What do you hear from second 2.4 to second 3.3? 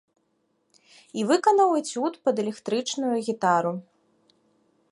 электрычную